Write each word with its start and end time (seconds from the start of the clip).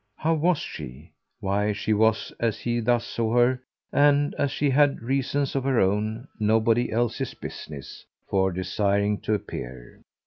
How 0.17 0.33
was 0.33 0.57
she? 0.57 1.11
why 1.41 1.73
she 1.73 1.93
was 1.93 2.33
as 2.39 2.57
he 2.61 2.79
thus 2.79 3.05
saw 3.05 3.35
her 3.37 3.61
and 3.93 4.33
as 4.33 4.49
she 4.49 4.71
had 4.71 4.99
reasons 5.03 5.55
of 5.55 5.63
her 5.63 5.79
own, 5.79 6.27
nobody 6.39 6.91
else's 6.91 7.35
business, 7.35 8.03
for 8.27 8.51
desiring 8.51 9.19
to 9.21 9.35
appear. 9.35 10.01